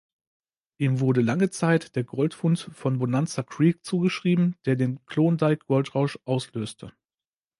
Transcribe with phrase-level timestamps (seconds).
[0.79, 6.91] Ihm wurde lange Zeit der Goldfund am Bonanza Creek zugeschrieben, der den Klondike-Goldrausch auslöste.